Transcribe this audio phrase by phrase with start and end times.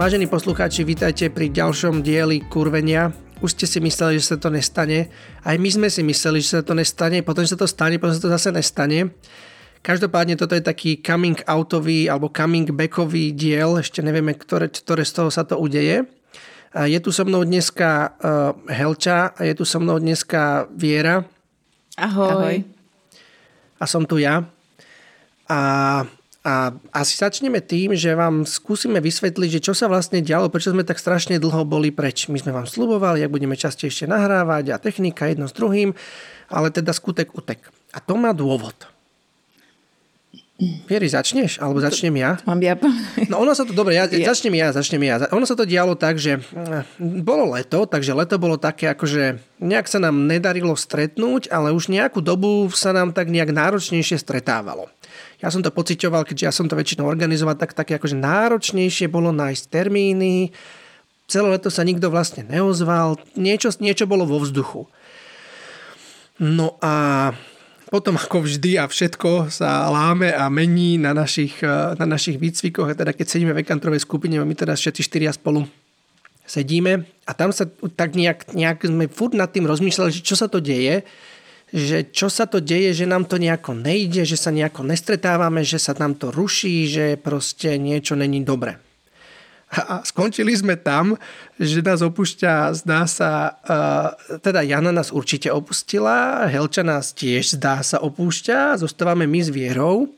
[0.00, 3.12] Vážení poslucháči, vítajte pri ďalšom dieli kurvenia.
[3.44, 5.12] Už ste si mysleli, že sa to nestane.
[5.44, 8.24] Aj my sme si mysleli, že sa to nestane, potom sa to stane, potom sa
[8.24, 9.12] to zase nestane.
[9.84, 15.20] Každopádne toto je taký coming outový alebo coming backový diel, ešte nevieme, ktoré, ktoré z
[15.20, 16.08] toho sa to udeje.
[16.72, 21.28] Je tu so mnou dneska uh, Helča a je tu so mnou dneska Viera.
[22.00, 22.32] Ahoj.
[22.32, 22.56] Ahoj.
[23.76, 24.48] A som tu ja.
[25.44, 25.60] A
[26.40, 30.88] a asi začneme tým, že vám skúsime vysvetliť, že čo sa vlastne dialo, prečo sme
[30.88, 32.32] tak strašne dlho boli preč.
[32.32, 35.92] My sme vám slubovali, ak budeme častejšie nahrávať a technika jedno s druhým,
[36.48, 37.68] ale teda skutek utek.
[37.92, 38.99] A to má dôvod.
[40.60, 41.56] Vieri, začneš?
[41.56, 42.36] Alebo začnem ja?
[42.44, 42.76] Mám ja
[43.32, 44.28] No ono sa to, dobre, ja, ja.
[44.28, 45.16] začnem ja, začnem ja.
[45.32, 49.88] Ono sa to dialo tak, že eh, bolo leto, takže leto bolo také, akože nejak
[49.88, 54.92] sa nám nedarilo stretnúť, ale už nejakú dobu sa nám tak nejak náročnejšie stretávalo.
[55.40, 59.32] Ja som to pocitoval, keďže ja som to väčšinou organizoval, tak také akože náročnejšie bolo
[59.32, 60.52] nájsť termíny,
[61.24, 64.84] celé leto sa nikto vlastne neozval, niečo, niečo bolo vo vzduchu.
[66.36, 67.32] No a
[67.90, 72.86] potom ako vždy a všetko sa láme a mení na našich, eh, na našich výcvikoch.
[72.86, 75.66] A teda keď sedíme v ekantrovej skupine, my teda všetci štyria spolu
[76.46, 80.50] sedíme a tam sa tak nejak, nejak sme furt nad tým rozmýšľali, že čo sa
[80.50, 81.06] to deje,
[81.70, 85.78] že čo sa to deje, že nám to nejako nejde, že sa nejako nestretávame, že
[85.78, 88.82] sa nám to ruší, že proste niečo není dobre.
[89.70, 91.14] A skončili sme tam,
[91.54, 93.54] že nás opúšťa, zdá sa,
[94.42, 100.10] teda Jana nás určite opustila, Helča nás tiež zdá sa opúšťa, zostávame my s Vierou,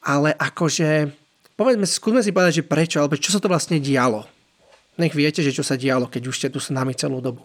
[0.00, 1.12] ale akože,
[1.60, 4.24] povedzme, skúsme si povedať, že prečo, alebo čo sa to vlastne dialo.
[4.96, 7.44] Nech viete, že čo sa dialo, keď už ste tu s nami celú dobu.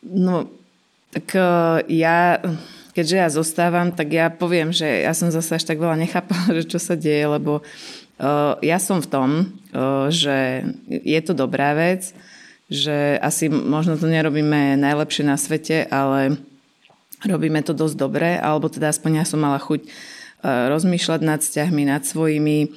[0.00, 0.48] No,
[1.12, 1.36] tak
[1.92, 2.40] ja,
[2.96, 6.64] keďže ja zostávam, tak ja poviem, že ja som zase až tak veľa nechápala, že
[6.64, 7.60] čo sa deje, lebo
[8.64, 9.28] ja som v tom,
[10.08, 12.16] že je to dobrá vec,
[12.72, 16.40] že asi možno to nerobíme najlepšie na svete, ale
[17.28, 19.84] robíme to dosť dobre, alebo teda aspoň ja som mala chuť
[20.46, 22.72] rozmýšľať nad vzťahmi, nad svojimi,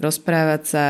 [0.00, 0.86] rozprávať sa,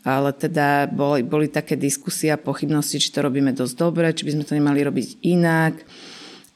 [0.00, 4.40] ale teda boli, boli také diskusie a pochybnosti, či to robíme dosť dobre, či by
[4.40, 5.84] sme to nemali robiť inak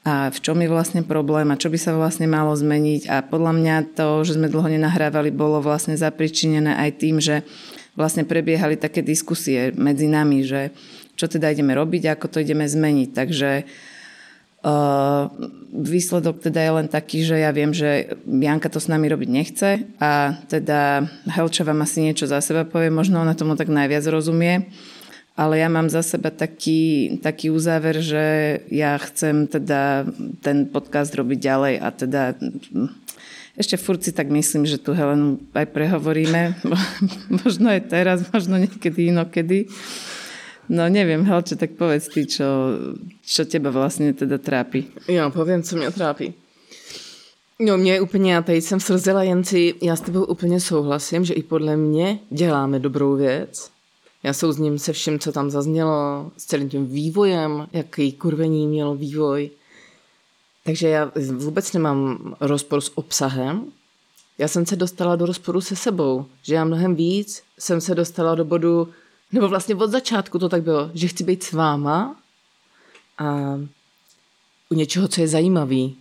[0.04, 3.08] a v čom je vlastne problém a čo by sa vlastne malo zmeniť.
[3.08, 7.40] A podľa mňa to, že sme dlho nenahrávali, bolo vlastne zapričinené aj tým, že
[7.96, 10.76] vlastne prebiehali také diskusie medzi nami, že
[11.16, 13.08] čo teda ideme robiť a ako to ideme zmeniť.
[13.16, 15.32] Takže uh,
[15.72, 19.88] výsledok teda je len taký, že ja viem, že Janka to s nami robiť nechce
[20.04, 24.68] a teda Helča vám asi niečo za seba povie, možno ona tomu tak najviac rozumie
[25.34, 30.06] ale ja mám za seba taký, taký uzáver, že ja chcem teda
[30.38, 32.90] ten podcast robiť ďalej a teda hm,
[33.58, 36.58] ešte furt si tak myslím, že tu Helenu aj prehovoríme.
[37.42, 39.70] možno aj teraz, možno niekedy inokedy.
[40.66, 42.78] No neviem, Helče, tak povedz ty, čo,
[43.22, 44.86] čo teba vlastně teda trápí.
[45.08, 46.34] Já povím, co mě trápí.
[47.60, 51.42] No mě úplně, já tady jsem srzela Jenci, já s tebou úplně souhlasím, že i
[51.42, 53.73] podle mě děláme dobrou věc
[54.24, 59.50] já souzním se vším, co tam zaznělo, s celým tím vývojem, jaký kurvení mělo vývoj.
[60.64, 63.64] Takže já vůbec nemám rozpor s obsahem.
[64.38, 68.34] Já jsem se dostala do rozporu se sebou, že já mnohem víc jsem se dostala
[68.34, 68.88] do bodu,
[69.32, 72.16] nebo vlastně od začátku to tak bylo, že chci být s váma
[73.18, 73.58] a
[74.70, 75.96] u něčeho, co je zajímavý.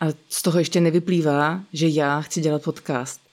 [0.00, 3.29] A z toho ještě nevyplývá, že já chci dělat podcast.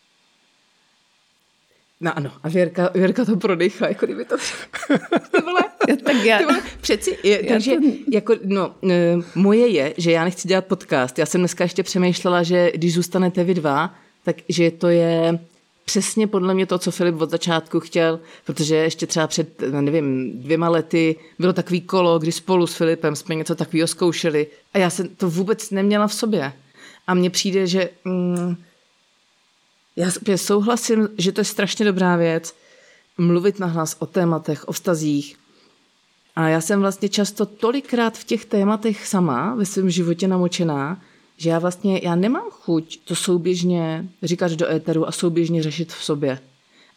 [2.02, 4.36] No ano, a Věrka, Věrka to prodechla, jako kdyby to...
[5.32, 5.62] Ty vole,
[6.04, 6.38] tak já...
[6.38, 7.88] Ty vole, přeci, je, já takže, to...
[8.12, 11.20] jako, no, e, moje je, že já nechci dělat podcast.
[11.20, 15.40] Já jsem dneska ještě přemýšlela, že když zůstanete vy dva, tak že to je
[15.86, 20.70] přesně podle mě to, co Filip od začátku chtěl, protože ještě třeba před, nevím, dvěma
[20.70, 25.08] lety bylo takový kolo, kdy spolu s Filipem jsme něco takového zkoušeli a já jsem
[25.08, 26.54] to vůbec neměla v sobě.
[27.08, 27.90] A mně přijde, že...
[28.06, 28.56] Mm,
[29.98, 32.56] já souhlasím, že to je strašně dobrá věc,
[33.18, 35.38] mluvit nahlas o tématech, o vztazích.
[36.36, 41.02] A já jsem vlastně často tolikrát v těch tématech sama ve svém životě namočená,
[41.38, 46.04] že já vlastně já nemám chuť to souběžně říkat do éteru a souběžně řešit v
[46.04, 46.40] sobě.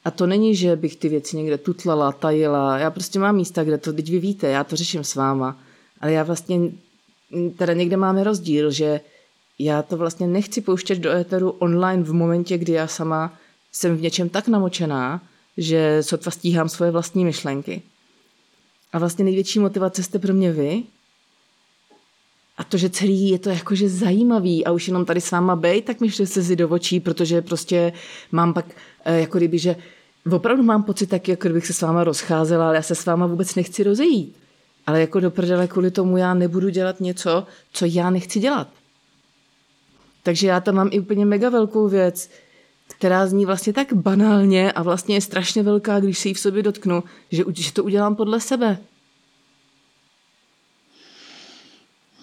[0.04, 2.78] A to není, že bych ty věci někde tutlala, tajila.
[2.78, 5.58] Já prostě mám místa, kde to, teď vy víte, já to řeším s váma.
[6.00, 6.60] Ale já vlastně,
[7.56, 9.00] teda někde máme rozdíl, že
[9.64, 13.38] já to vlastně nechci pouštět do éteru online v momentě, kdy já sama
[13.72, 15.22] jsem v něčem tak namočená,
[15.56, 17.82] že sotva stíhám svoje vlastní myšlenky.
[18.92, 20.82] A vlastně největší motivace jste pro mě vy.
[22.56, 25.82] A to, že celý je to jakože zajímavý a už jenom tady s váma bej,
[25.82, 27.92] tak mi se si do očí, protože prostě
[28.32, 28.64] mám pak
[29.04, 29.76] eh, jako kdyby, že
[30.32, 33.26] opravdu mám pocit taky, jako kdybych se s váma rozcházela, ale já se s váma
[33.26, 34.36] vůbec nechci rozejít.
[34.86, 38.68] Ale jako do prdele kvůli tomu já nebudu dělat něco, co já nechci dělat.
[40.22, 42.30] Takže já tam mám i úplně mega velkou věc,
[42.98, 46.62] která zní vlastně tak banálně a vlastně je strašně velká, když si ji v sobě
[46.62, 48.78] dotknu, že, že to udělám podle sebe.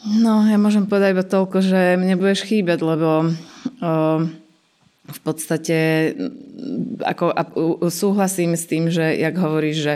[0.08, 3.94] No, ja môžem povedať iba toľko, že mne budeš chýbať, lebo o,
[5.04, 6.14] v podstate
[7.04, 7.44] ako, a,
[7.92, 9.96] súhlasím s tým, že jak hovoríš, že,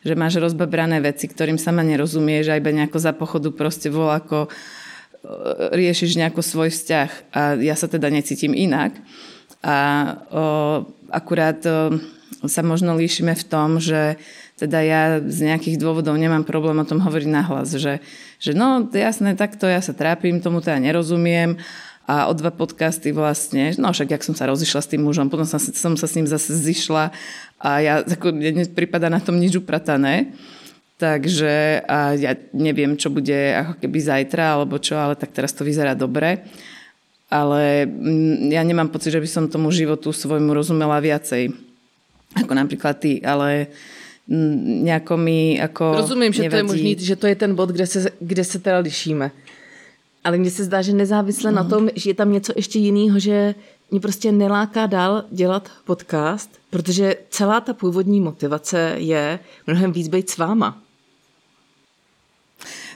[0.00, 4.48] že máš rozbabrané veci, ktorým sama nerozumieš a iba nejako za pochodu proste vol ako
[5.72, 8.96] riešiš nejako svoj vzťah a ja sa teda necítim inak.
[9.60, 9.76] A
[10.32, 10.44] o,
[11.12, 12.00] akurát o,
[12.48, 14.16] sa možno líšime v tom, že
[14.56, 18.00] teda ja z nejakých dôvodov nemám problém o tom hovoriť nahlas, že,
[18.40, 21.60] že no jasné, takto ja sa trápim, tomu teda nerozumiem
[22.08, 25.44] a o dva podcasty vlastne, no však jak som sa rozišla s tým mužom, potom
[25.48, 27.12] som, som sa s ním zase zišla
[27.60, 30.32] a ja, ako, mne prípada na tom nič upratané.
[31.00, 35.64] Takže a ja neviem, čo bude ako keby zajtra alebo čo, ale tak teraz to
[35.64, 36.44] vyzerá dobre.
[37.32, 41.56] Ale mm, ja nemám pocit, že by som tomu životu svojmu rozumela viacej
[42.36, 43.72] ako napríklad ty, ale
[44.30, 46.52] nejako mi ako Rozumím, že nevadí.
[46.52, 49.30] to je možný, že to je ten bod, kde se, kde se teda lišíme.
[50.24, 51.56] Ale mně se zdá, že nezávisle mm.
[51.56, 51.70] na mhm.
[51.70, 53.54] tom, že je tam něco ještě jiného, že
[53.90, 60.30] mě prostě neláká dál dělat podcast, protože celá ta původní motivace je mnohem víc být
[60.30, 60.82] s váma.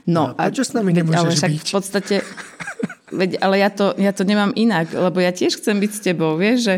[0.05, 1.67] No, no a čo s nami nemôžeš ale však byť?
[1.67, 2.17] v podstate,
[3.09, 6.37] veď, ale ja to, ja to nemám inak, lebo ja tiež chcem byť s tebou,
[6.37, 6.75] vieš, že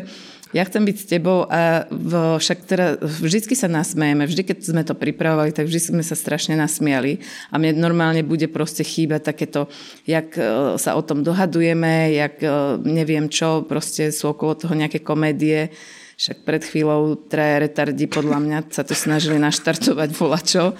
[0.54, 4.82] ja chcem byť s tebou a v, však teda vždycky sa nasmejeme, vždy keď sme
[4.86, 7.18] to pripravovali, tak vždy sme sa strašne nasmiali
[7.50, 9.66] a mne normálne bude proste chýbať takéto,
[10.06, 15.02] jak e, sa o tom dohadujeme, jak e, neviem čo, proste sú okolo toho nejaké
[15.02, 15.74] komédie,
[16.16, 20.72] však pred chvíľou traja retardi podľa mňa sa to snažili naštartovať volačo,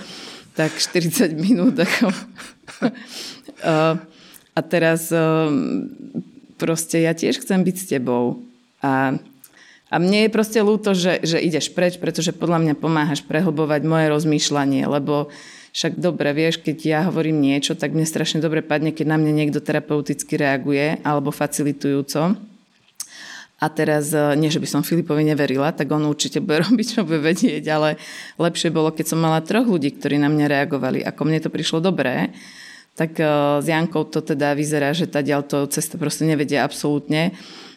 [0.56, 2.10] tak 40 minút ako...
[3.56, 3.72] E,
[4.56, 5.08] a teraz
[6.60, 8.44] proste ja tiež chcem byť s tebou
[8.84, 9.16] a
[9.86, 14.06] a mne je proste ľúto, že, že ideš preč, pretože podľa mňa pomáhaš prehlbovať moje
[14.10, 15.30] rozmýšľanie, lebo
[15.70, 19.32] však dobre, vieš, keď ja hovorím niečo, tak mne strašne dobre padne, keď na mňa
[19.32, 22.34] niekto terapeuticky reaguje alebo facilitujúco.
[23.56, 27.08] A teraz, e, nie že by som Filipovi neverila, tak on určite bude robiť, čo
[27.08, 27.96] bude vedieť, ale
[28.36, 31.00] lepšie bolo, keď som mala troch ľudí, ktorí na mňa reagovali.
[31.00, 32.36] Ako mne to prišlo dobré,
[32.92, 33.24] tak e,
[33.60, 37.32] s Jankou to teda vyzerá, že tá ďalto cesta proste nevedia absolútne.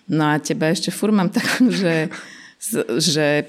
[0.10, 2.12] No a teba ešte fur mám takú, že,
[3.00, 3.48] že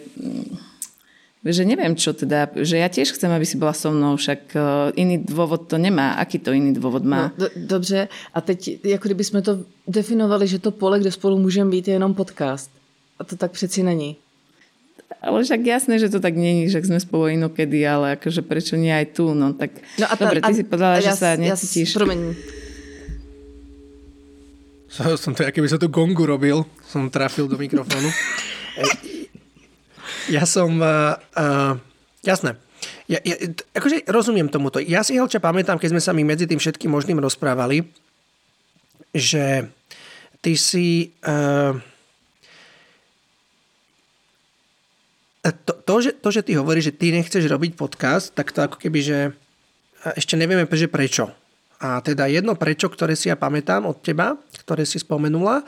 [1.40, 4.60] že neviem čo teda, že ja tiež chcem, aby si bola so mnou, však e,
[5.00, 6.20] iný dôvod to nemá.
[6.20, 7.32] Aký to iný dôvod má?
[7.32, 11.38] No, do, dobře, a teď, jako kdyby jsme to definovali, že to pole, kde spolu
[11.38, 12.70] můžeme být, je jenom podcast.
[13.18, 14.16] A to tak přeci není.
[15.22, 18.94] Ale však jasné, že to tak není, že sme spolu inokedy, ale akože prečo nie
[18.94, 21.98] aj tu, no tak no a ta, dobre, ty a, si povedala, že sa necítiš.
[24.96, 28.08] Ja, som to, keby som tu gongu robil, som trafil do mikrofónu.
[30.28, 31.80] Ja som, uh, uh,
[32.20, 32.60] jasné,
[33.10, 33.36] ja, ja,
[33.74, 34.78] akože rozumiem tomuto.
[34.80, 37.84] Ja si Helča pamätám, keď sme sa mi medzi tým všetkým možným rozprávali,
[39.12, 39.68] že
[40.40, 41.12] ty si...
[41.24, 41.76] Uh,
[45.64, 48.76] to, to, že, to, že ty hovoríš, že ty nechceš robiť podcast, tak to ako
[48.76, 49.18] keby, že
[50.16, 51.32] ešte nevieme, že prečo.
[51.80, 55.64] A teda jedno prečo, ktoré si ja pamätám od teba, ktoré si spomenula,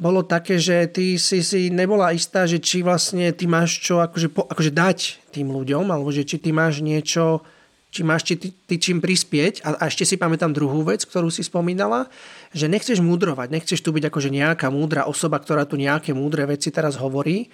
[0.00, 4.28] bolo také, že ty si si nebola istá, že či vlastne ty máš čo akože,
[4.32, 4.98] po, akože dať
[5.36, 7.44] tým ľuďom, alebo že či ty máš niečo,
[7.92, 9.60] či máš či ty, ty čím prispieť.
[9.60, 12.08] A, a ešte si pamätám druhú vec, ktorú si spomínala,
[12.56, 16.72] že nechceš múdrovať, nechceš tu byť akože nejaká múdra osoba, ktorá tu nejaké múdre veci
[16.72, 17.52] teraz hovorí.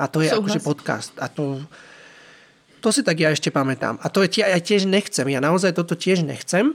[0.00, 0.40] A to je Súhlas.
[0.40, 1.12] akože podcast.
[1.20, 1.60] A to,
[2.80, 4.00] to si tak ja ešte pamätám.
[4.00, 5.28] A to je, ja tiež nechcem.
[5.28, 6.72] Ja naozaj toto tiež nechcem.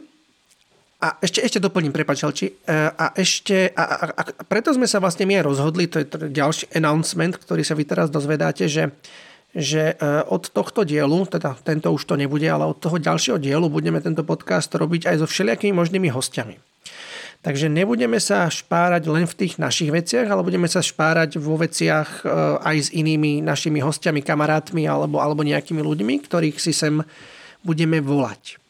[0.98, 2.26] A ešte, ešte doplním, prepáč.
[2.26, 6.34] E, a ešte, a, a, a preto sme sa vlastne my aj rozhodli, to je
[6.34, 8.90] ďalší announcement, ktorý sa vy teraz dozvedáte, že,
[9.54, 13.70] že e, od tohto dielu, teda tento už to nebude, ale od toho ďalšieho dielu
[13.70, 16.58] budeme tento podcast robiť aj so všelijakými možnými hostiami.
[17.46, 22.26] Takže nebudeme sa špárať len v tých našich veciach, ale budeme sa špárať vo veciach
[22.26, 27.06] e, aj s inými našimi hostiami, kamarátmi alebo, alebo nejakými ľuďmi, ktorých si sem
[27.62, 28.66] budeme volať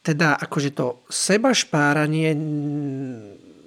[0.00, 2.32] teda akože to seba špáranie,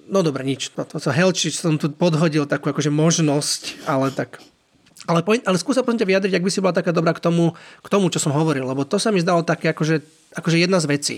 [0.09, 4.41] no dobre, nič, to, to, to helči, som tu podhodil takú akože možnosť, ale tak
[5.03, 7.51] ale, ale skúsa prosím ťa vyjadriť, ak by si bola taká dobrá k tomu,
[7.83, 9.99] k tomu, čo som hovoril, lebo to sa mi zdalo také akože,
[10.31, 11.17] akože jedna z vecí.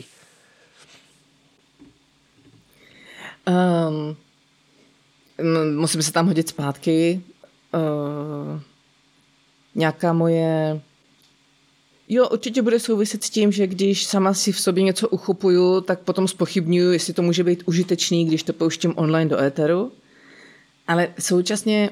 [3.45, 4.17] Um,
[5.77, 7.21] musím sa tam hodiť zpátky.
[7.69, 8.57] Uh,
[9.77, 10.81] nějaká moje
[12.09, 15.99] Jo, určitě bude souviset s tím, že když sama si v sobě něco uchopuju, tak
[15.99, 19.91] potom spochybnuju, jestli to může být užitečný, když to pouštím online do éteru.
[20.87, 21.89] Ale současně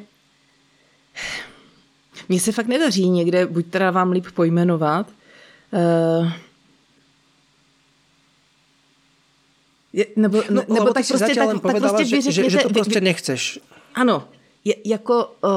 [2.30, 5.10] mně se fakt nedaří někde, buď teda vám líp pojmenovat,
[6.20, 6.32] uh,
[9.94, 13.02] je, nebo, no, nebo tak prostě, tak, tak prostě že, že, že to prostě vy,
[13.02, 13.60] nechceš.
[13.96, 14.28] Ano,
[14.66, 15.52] je, jako, uh,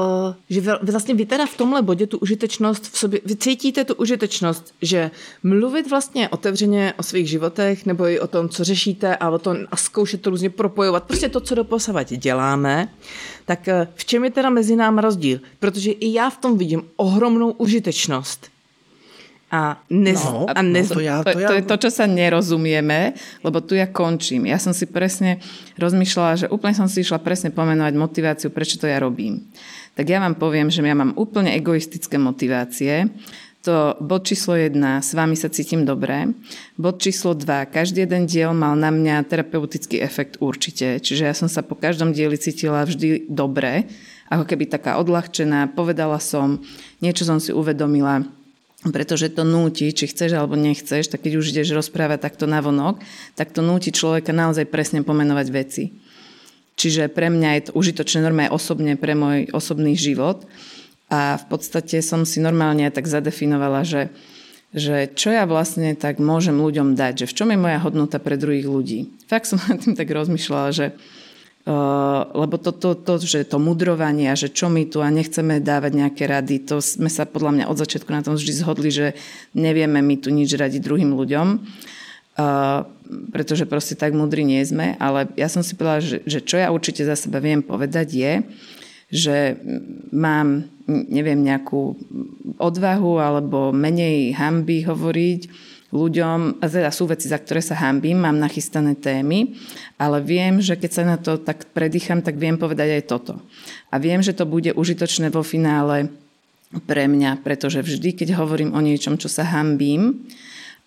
[0.49, 4.73] že vlastně vy teda v tomhle bodě tu užitečnost v sobě, vy cítíte tu užitečnost,
[4.81, 5.11] že
[5.43, 9.57] mluvit vlastně otevřeně o svých životech nebo i o tom, co řešíte a o tom
[9.71, 12.93] a zkoušet to různě propojovat, prostě to, co doposavat děláme,
[13.45, 15.39] tak uh, v čem je teda mezi námi rozdíl?
[15.59, 18.56] Protože i já v tom vidím ohromnou užitečnost.
[19.47, 21.47] A, nez, no, a nez, no to, ja, to, ja...
[21.47, 24.43] to je to, čo sa nerozumieme, lebo tu ja končím.
[24.43, 25.39] Ja som si presne
[25.79, 29.47] rozmýšľala, že úplne som si išla presne pomenovať motiváciu, prečo to ja robím.
[29.95, 33.07] Tak ja vám poviem, že ja mám úplne egoistické motivácie.
[33.63, 36.27] To bod číslo 1, s vami sa cítim dobre.
[36.75, 40.99] Bod číslo 2, každý jeden diel mal na mňa terapeutický efekt určite.
[40.99, 43.87] Čiže ja som sa po každom dieli cítila vždy dobre,
[44.27, 45.71] ako keby taká odľahčená.
[45.71, 46.59] Povedala som,
[46.99, 48.27] niečo som si uvedomila,
[48.85, 53.01] pretože to núti, či chceš alebo nechceš, tak keď už ideš rozprávať takto na vonok,
[53.33, 55.83] tak to núti človeka naozaj presne pomenovať veci.
[56.77, 60.45] Čiže pre mňa je to užitočné normálne osobne pre môj osobný život
[61.09, 64.13] a v podstate som si normálne tak zadefinovala, že,
[64.77, 68.37] že čo ja vlastne tak môžem ľuďom dať, že v čom je moja hodnota pre
[68.37, 69.09] druhých ľudí.
[69.25, 70.93] Fakt som nad tým tak rozmýšľala, že
[72.31, 75.91] lebo to, to, to, že to mudrovanie a že čo my tu a nechceme dávať
[75.99, 79.19] nejaké rady, to sme sa podľa mňa od začiatku na tom vždy zhodli, že
[79.51, 82.87] nevieme my tu nič radiť druhým ľuďom, uh,
[83.35, 86.71] pretože proste tak mudrí nie sme, ale ja som si povedala, že, že čo ja
[86.71, 88.33] určite za seba viem povedať je,
[89.11, 89.59] že
[90.15, 91.99] mám, neviem, nejakú
[92.59, 95.41] odvahu alebo menej hamby hovoriť,
[95.97, 99.57] ľuďom, a teda sú veci, za ktoré sa hambím, mám nachystané témy,
[99.97, 103.33] ale viem, že keď sa na to tak predýcham, tak viem povedať aj toto.
[103.89, 106.13] A viem, že to bude užitočné vo finále
[106.85, 110.27] pre mňa, pretože vždy, keď hovorím o niečom, čo sa hambím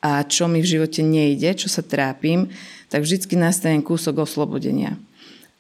[0.00, 2.48] a čo mi v živote nejde, čo sa trápim,
[2.88, 4.96] tak vždycky nastane kúsok oslobodenia.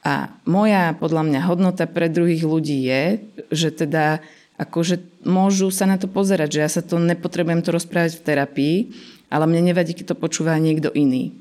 [0.00, 3.02] A moja, podľa mňa, hodnota pre druhých ľudí je,
[3.52, 4.24] že teda
[4.60, 8.76] akože môžu sa na to pozerať, že ja sa to nepotrebujem to rozprávať v terapii,
[9.32, 11.32] ale mne nevadí, keď to počúva niekto iný.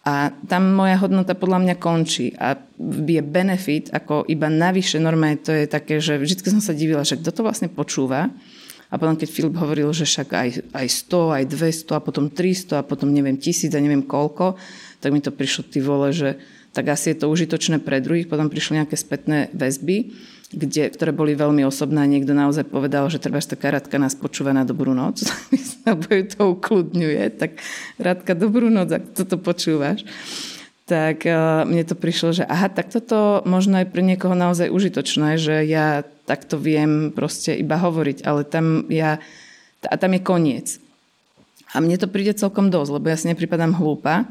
[0.00, 2.56] A tam moja hodnota podľa mňa končí a
[3.04, 7.20] je benefit ako iba navyše normálne to je také, že vždy som sa divila, že
[7.20, 8.32] kto to vlastne počúva.
[8.90, 12.80] A potom keď Filip hovoril, že však aj, aj 100, aj 200 a potom 300
[12.80, 14.58] a potom neviem tisíc a neviem koľko,
[14.98, 16.40] tak mi to prišlo ty vole, že
[16.72, 20.10] tak asi je to užitočné pre druhých, potom prišli nejaké spätné väzby
[20.50, 22.02] kde, ktoré boli veľmi osobné.
[22.10, 25.22] Niekto naozaj povedal, že treba taká Radka nás počúva na dobrú noc,
[25.86, 27.24] alebo ju to ukludňuje.
[27.38, 27.50] Tak
[28.02, 30.02] Radka, dobrú noc, ak toto počúvaš.
[30.90, 35.38] Tak uh, mne to prišlo, že aha, tak toto možno je pre niekoho naozaj užitočné,
[35.38, 39.22] že ja takto viem proste iba hovoriť, ale tam ja,
[39.86, 40.66] a tam je koniec.
[41.70, 44.26] A mne to príde celkom dosť, lebo ja si nepripadám hlúpa,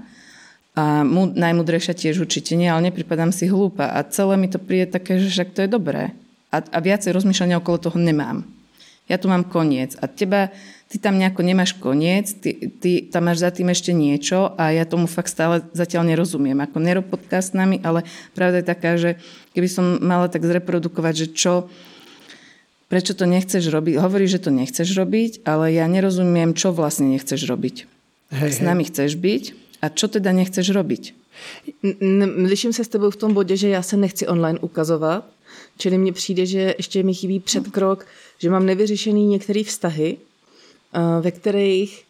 [0.80, 3.92] a mu, najmudrejšia tiež určite nie, ale nepripadám si hlúpa.
[3.92, 6.16] A celé mi to príde také, že však to je dobré.
[6.56, 8.48] A, a viacej rozmýšľania okolo toho nemám.
[9.12, 10.00] Ja tu mám koniec.
[10.00, 10.56] A teba,
[10.88, 14.88] ty tam nejako nemáš koniec, ty, ty tam máš za tým ešte niečo a ja
[14.88, 16.56] tomu fakt stále zatiaľ nerozumiem.
[16.64, 19.20] Ako nerob podcast s nami, ale pravda je taká, že
[19.52, 21.54] keby som mala tak zreprodukovať, že čo,
[22.88, 24.00] prečo to nechceš robiť.
[24.00, 27.84] Hovorí, že to nechceš robiť, ale ja nerozumiem, čo vlastne nechceš robiť.
[28.30, 28.94] Hej, s nami hej.
[28.94, 29.44] chceš byť,
[29.82, 31.14] a čo teda nechceš robiť?
[32.36, 35.26] Liším se s tebou v tom bodě, že já se nechci online ukazovat,
[35.78, 38.06] čili mně přijde, že ještě mi chybí předkrok,
[38.38, 42.10] že mám nevyřešený některé vztahy, eh, ve kterých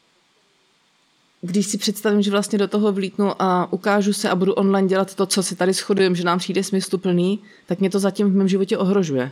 [1.42, 5.16] když si představím, že vlastně do toho vlítnu a ukážu se a budu online dělat
[5.16, 8.48] to, co si tady shodujeme, že nám přijde smysluplný, tak mě to zatím v mém
[8.48, 9.32] životě ohrožuje.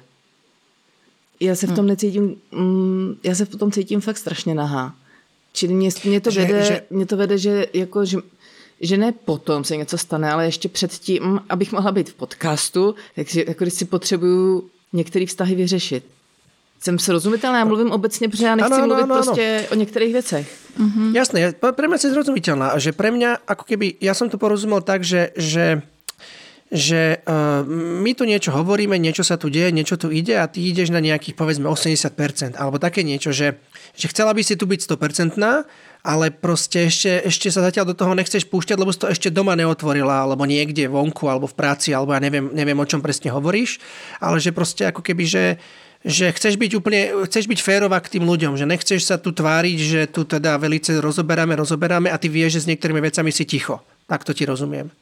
[1.40, 4.96] Já se v tom necítím, mm, já se v tom cítím fakt strašně nahá.
[5.54, 6.82] Čili mě, mě, to, že, vede, že...
[6.90, 8.18] mě to vede, že jako, že,
[8.82, 13.44] že ne potom se něco stane, ale ještě předtím, abych mohla být v podcastu, takže
[13.48, 16.04] jako když si potřebuju některé vztahy vyřešit.
[16.80, 19.24] Jsem srozumitelná, já mluvím obecně, protože já nechci ano, ano, mluvit ano, ano.
[19.24, 20.48] prostě o některých věcech.
[20.78, 21.10] Mm-hmm.
[21.18, 25.02] Jasné, pre mňa si zrozumiteľná, že pre mňa, ako keby, ja som to porozumel tak,
[25.02, 25.82] že, že
[26.68, 27.64] že uh,
[28.04, 31.00] my tu niečo hovoríme, niečo sa tu deje, niečo tu ide a ty ideš na
[31.00, 33.56] nejakých povedzme 80% alebo také niečo, že,
[33.96, 35.40] že chcela by si tu byť 100%
[36.08, 39.60] ale proste ešte, ešte sa zatiaľ do toho nechceš púšťať, lebo si to ešte doma
[39.60, 43.84] neotvorila, alebo niekde vonku, alebo v práci, alebo ja neviem, neviem o čom presne hovoríš,
[44.24, 45.46] ale že proste ako keby, že
[46.08, 49.78] že chceš byť úplne, chceš byť férová k tým ľuďom, že nechceš sa tu tváriť,
[49.82, 53.82] že tu teda velice rozoberáme, rozoberáme a ty vieš, že s niektorými vecami si ticho.
[54.06, 54.94] Tak to ti rozumiem.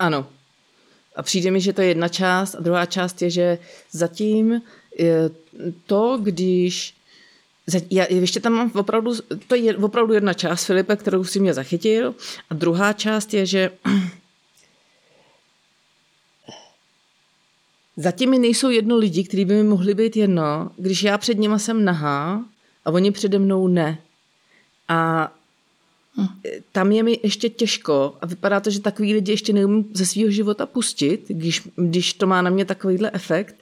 [0.00, 0.26] Ano.
[1.16, 3.58] A přijde mi, že to je jedna část a druhá část je, že
[3.92, 4.62] zatím
[4.98, 5.30] je
[5.86, 6.94] to, když
[7.90, 9.12] já ještě tam mám opravdu,
[9.46, 12.14] to je opravdu jedna část Filipe, kterou si mě zachytil
[12.50, 13.70] a druhá část je, že
[17.96, 21.58] Zatím mi nejsou jedno lidi, kteří by mi mohli být jedno, když já před nima
[21.58, 22.44] jsem nahá
[22.84, 23.98] a oni přede mnou ne.
[24.88, 25.32] A.
[26.72, 30.30] tam je mi ještě těžko a vypadá to, že takový lidi ještě neumím ze svého
[30.30, 33.56] života pustit, když, když to má na mě takovýhle efekt.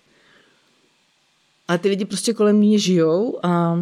[1.69, 3.78] Ale ty lidi prostě kolem mě žijou a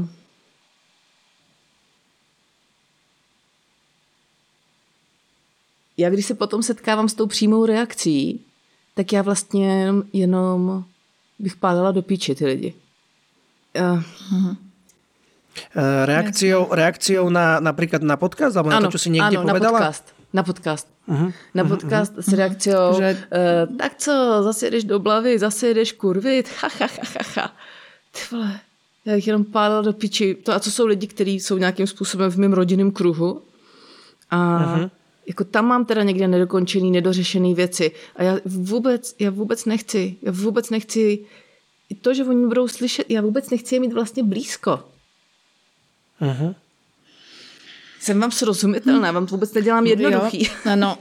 [5.97, 8.41] já když se potom setkávám s tou přímou reakcí,
[8.95, 10.85] tak já vlastně jenom, jenom
[11.39, 12.75] bych pálila do píči ty lidi.
[13.81, 14.66] Uh.
[16.05, 19.79] Reakciou, reakciou na napríklad na podcast, alebo na ano, to, čo si niekde ano, povedala?
[19.79, 20.05] na podcast.
[20.33, 20.87] Na podcast.
[21.09, 21.31] Uh-huh.
[21.55, 22.23] Na mhm, podcast uh-huh.
[22.23, 23.09] s reakciou, že...
[23.17, 27.47] uh, tak co, zase jdeš do blavy, zase jdeš kurvit, ha, ha, ha, ha, ha.
[28.13, 28.61] Ty vole,
[29.05, 30.35] já jich jenom pálila do piči.
[30.35, 33.43] To a co jsou lidi, kteří jsou nějakým způsobem v mém rodinném kruhu.
[34.31, 34.91] A uh-huh
[35.27, 40.33] jako tam mám teda někde nedokončený, nedořešený věci a já vůbec, já vůbec nechci, já
[40.33, 41.25] vůbec nechci
[42.01, 44.85] to, že oni budou slyšet, já vůbec nechci je mít vlastně blízko.
[46.23, 46.55] Uh-huh.
[48.01, 50.43] Jsem vám srozumitelná, vám vůbec nedělám jednoduchý.
[50.45, 50.99] Jo, ano.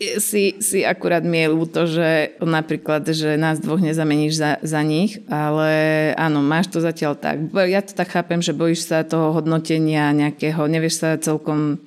[0.00, 5.20] Si, si akurát mi je ľúto, že napríklad, že nás dvoch nezameníš za, za nich,
[5.28, 5.68] ale
[6.16, 7.52] áno, máš to zatiaľ tak.
[7.68, 11.84] Ja to tak chápem, že bojíš sa toho hodnotenia nejakého, nevieš sa celkom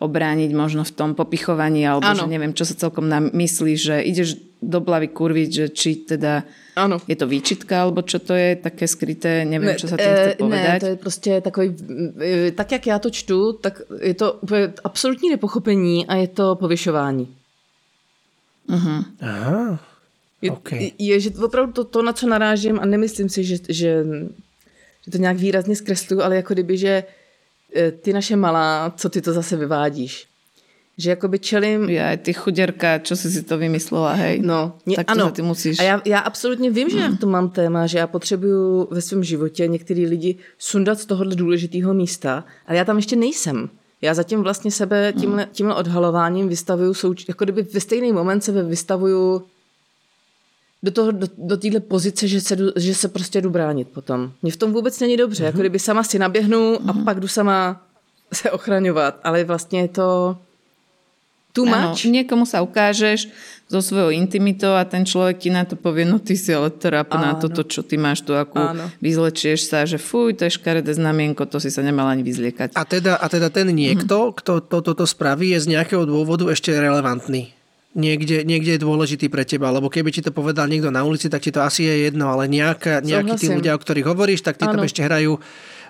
[0.00, 2.24] obrániť možno v tom popichovaní, alebo ano.
[2.24, 6.42] že neviem, čo sa celkom myslí, že ideš do blavy kurviť, že či teda
[6.76, 7.02] ano.
[7.08, 10.32] je to výčitka, alebo čo to je také skryté, neviem, ne, čo sa tým chce
[10.32, 10.78] e, povedať.
[10.78, 11.76] Ne, to je prostě takový,
[12.22, 14.38] e, tak jak já to čtu, tak je to
[14.84, 17.28] absolutní nepochopení a je to povyšování.
[18.68, 19.04] Uh-huh.
[19.20, 19.80] Aha,
[20.42, 20.92] je, okay.
[20.98, 24.04] je, že opravdu to, to, na co narážím a nemyslím si, že, že,
[25.04, 27.04] že to nějak výrazně zkresluju, ale jako kdyby, že
[27.76, 30.26] E, ty naše malá, co ty to zase vyvádíš?
[30.98, 31.88] Že jakoby čelím...
[31.88, 34.44] Ja, ty chuděrka, čo si si to vymyslela, hej?
[34.44, 35.32] No, nie, tak ano.
[35.32, 35.80] ty musíš...
[35.80, 39.00] A já, já absolutně vím, že já v tom mám téma, že já potřebuju ve
[39.00, 43.68] svém životě některý lidi sundat z tohohle důležitého místa, ale já tam ještě nejsem.
[44.02, 48.62] Já zatím vlastně sebe tímhle, tímhle odhalováním vystavuju, souč- jako kdyby ve stejný moment sebe
[48.62, 49.42] vystavuju
[50.82, 54.32] do, toho, do, do téhle pozice, že se, že se prostě jdu bránit potom.
[54.42, 55.46] Mně v tom vůbec není dobře, mm-hmm.
[55.46, 56.90] jako kdyby sama si naběhnu mm-hmm.
[56.90, 57.04] a mhm.
[57.04, 57.82] pak jdu sama
[58.32, 60.36] se ochraňovat, ale vlastně je to
[61.60, 62.08] much.
[62.08, 63.28] Ano, niekomu sa ukážeš
[63.68, 67.12] so svojou intimitou a ten človek ti na to povie, no ty si ale trap
[67.16, 68.88] na toto, čo ty máš tu, akú Áno.
[69.00, 72.76] vyzlečieš sa, že fuj, to je škaredé znamienko, to si sa nemal ani vyzliekať.
[72.76, 74.38] A teda, a teda ten niekto, mm-hmm.
[74.44, 77.56] kto toto to, to spraví, je z nejakého dôvodu ešte relevantný
[77.92, 81.44] niekde, niekde je dôležitý pre teba, lebo keby ti to povedal niekto na ulici, tak
[81.44, 84.64] ti to asi je jedno, ale nejaká, nejakí tí ľudia, o ktorých hovoríš, tak tí
[84.64, 84.80] ano.
[84.80, 85.36] tam ešte hrajú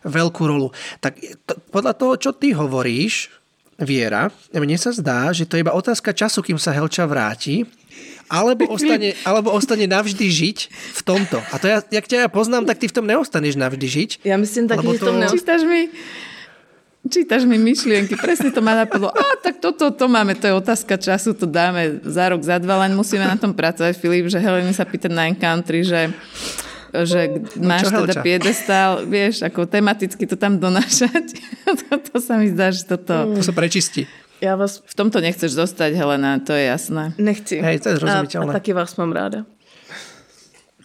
[0.02, 0.74] veľkú rolu.
[0.98, 3.30] Tak to, podľa toho, čo ty hovoríš,
[3.80, 7.64] Viera, mne sa zdá, že to je iba otázka času, kým sa Helča vráti,
[8.28, 11.40] alebo ostane, alebo ostane navždy žiť v tomto.
[11.52, 14.10] A to ja, jak ťa ja poznám, tak ty v tom neostaneš navždy žiť.
[14.28, 15.04] Ja myslím taky, že to...
[15.04, 15.82] v tom neostaneš mi
[17.02, 19.10] Čítaš mi myšlienky, presne to ma napadlo.
[19.10, 22.86] A tak toto, to máme, to je otázka času, to dáme za rok, za dva,
[22.86, 26.14] len musíme na tom pracovať, Filip, že Helene sa pýta na Encountry, že
[26.92, 31.40] že no, máš teda piedestál, vieš, ako tematicky to tam donášať.
[31.88, 33.32] to, to sa mi zdá, že toto...
[33.32, 34.04] To sa prečistí.
[34.44, 34.84] Ja vás...
[34.84, 37.16] V tomto nechceš zostať, Helena, to je jasné.
[37.16, 37.64] Nechci.
[37.64, 38.52] Hej, to je zrozumiteľné.
[38.52, 39.48] A, a taky vás mám ráda.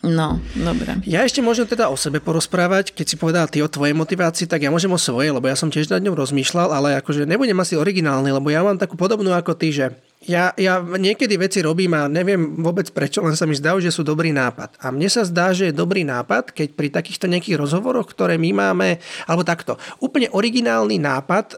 [0.06, 1.02] No, dobre.
[1.10, 4.62] Ja ešte môžem teda o sebe porozprávať, keď si povedal ty o tvojej motivácii, tak
[4.62, 7.74] ja môžem o svojej, lebo ja som tiež nad ňou rozmýšľal, ale akože nebudem asi
[7.74, 12.10] originálny, lebo ja mám takú podobnú ako ty, že ja, ja niekedy veci robím a
[12.10, 14.73] neviem vôbec prečo, len sa mi zdá, že sú dobrý nápad.
[14.82, 18.49] A mne sa zdá, že je dobrý nápad, keď pri takýchto nejakých rozhovoroch, ktoré my
[18.49, 18.97] máme,
[19.30, 21.56] alebo takto, úplne originálny nápad e,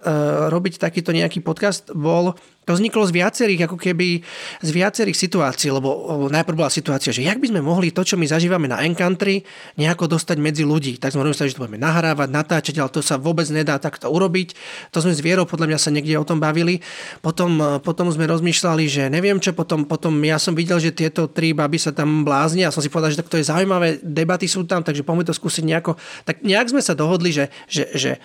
[0.51, 2.35] robiť takýto nejaký podcast bol
[2.69, 4.21] to vzniklo z viacerých, ako keby
[4.61, 5.89] z viacerých situácií, lebo
[6.29, 9.41] najprv bola situácia, že jak by sme mohli to, čo my zažívame na Encountry,
[9.73, 11.01] nejako dostať medzi ľudí.
[11.01, 14.53] Tak sme rozmýšľali, že to budeme nahrávať, natáčať, ale to sa vôbec nedá takto urobiť.
[14.93, 16.85] To sme s Vierou podľa mňa sa niekde o tom bavili.
[17.25, 21.57] Potom, potom sme rozmýšľali, že neviem čo, potom, potom ja som videl, že tieto tri
[21.57, 24.69] baby sa tam bláznia a som si povedal, že tak to je zaujímavé, debaty sú
[24.69, 25.97] tam, takže poďme to skúsiť nejako.
[26.21, 28.21] Tak nejak sme sa dohodli, že, že, že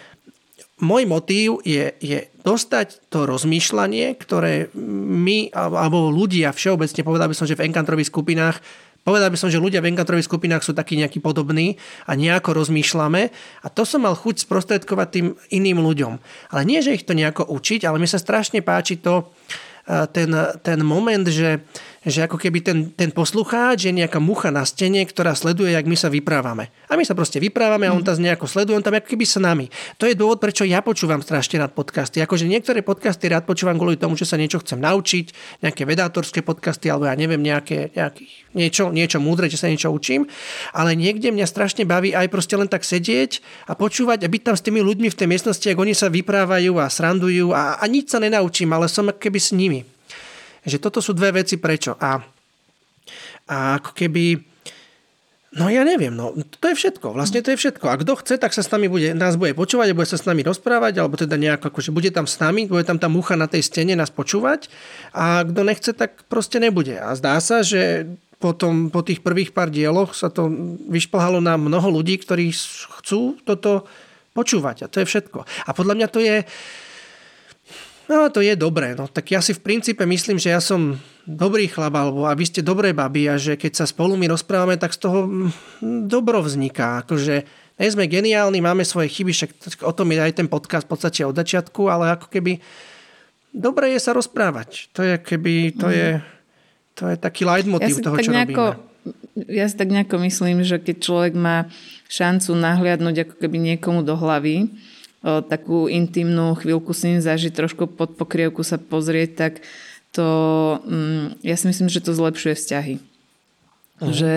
[0.83, 7.47] môj motív je, je dostať to rozmýšľanie, ktoré my, alebo ľudia všeobecne, povedal by som,
[7.47, 8.59] že v enkantrových skupinách
[9.05, 11.77] Povedal by som, že ľudia v enkantrových skupinách sú takí nejakí podobní
[12.09, 13.29] a nejako rozmýšľame
[13.61, 16.17] a to som mal chuť sprostredkovať tým iným ľuďom.
[16.49, 19.29] Ale nie, že ich to nejako učiť, ale mi sa strašne páči to,
[20.17, 20.33] ten,
[20.65, 21.61] ten moment, že
[22.05, 25.97] že ako keby ten, ten poslucháč je nejaká mucha na stene, ktorá sleduje, jak my
[25.97, 26.69] sa vyprávame.
[26.93, 29.41] A my sa proste vyprávame a on tam nejako sleduje, on tam ako keby s
[29.41, 29.73] nami.
[29.97, 32.21] To je dôvod, prečo ja počúvam strašne rád podcasty.
[32.21, 35.33] Akože niektoré podcasty rád počúvam kvôli tomu, že sa niečo chcem naučiť,
[35.65, 40.29] nejaké vedátorské podcasty, alebo ja neviem, nejaké, nejaký, niečo, niečo múdre, že sa niečo učím.
[40.77, 44.57] Ale niekde mňa strašne baví aj proste len tak sedieť a počúvať a byť tam
[44.61, 48.13] s tými ľuďmi v tej miestnosti, ako oni sa vyprávajú a srandujú a, a nič
[48.13, 49.94] sa nenaučím, ale som ako keby s nimi.
[50.65, 51.97] Že toto sú dve veci prečo.
[51.97, 52.21] A,
[53.49, 54.53] a ako keby...
[55.55, 57.87] No ja neviem, no to je všetko, vlastne to je všetko.
[57.87, 60.43] A kto chce, tak sa s nami bude, nás bude počúvať bude sa s nami
[60.43, 63.63] rozprávať, alebo teda nejako, akože bude tam s nami, bude tam tá mucha na tej
[63.63, 64.67] stene nás počúvať
[65.15, 66.99] a kto nechce, tak proste nebude.
[66.99, 68.03] A zdá sa, že
[68.43, 70.51] potom, po tých prvých pár dieloch sa to
[70.91, 72.51] vyšplhalo na mnoho ľudí, ktorí
[73.01, 73.87] chcú toto
[74.35, 75.47] počúvať a to je všetko.
[75.47, 76.43] A podľa mňa to je,
[78.05, 78.93] No to je dobré.
[78.93, 82.45] No, tak ja si v princípe myslím, že ja som dobrý chlap, alebo a vy
[82.45, 86.45] ste dobré baby a že keď sa spolu my rozprávame, tak z toho mm, dobro
[86.45, 87.01] vzniká.
[87.01, 87.49] Akože
[87.81, 89.51] nie sme geniálni, máme svoje chyby, však
[89.83, 92.61] o tom je aj ten podcast v podstate od začiatku, ale ako keby
[93.51, 94.93] dobre je sa rozprávať.
[94.93, 95.95] To je keby, to mm.
[95.97, 96.09] je,
[96.95, 98.93] to je taký leitmotiv ja toho, čo nejako, robíme.
[99.51, 101.67] Ja si tak nejako myslím, že keď človek má
[102.07, 104.71] šancu nahliadnúť ako keby niekomu do hlavy,
[105.25, 109.53] takú intimnú chvíľku s ním zažiť, trošku pod pokrievku sa pozrieť, tak
[110.13, 110.29] to,
[110.85, 112.95] mm, ja si myslím, že to zlepšuje vzťahy.
[113.01, 114.13] Uh-huh.
[114.13, 114.35] Že,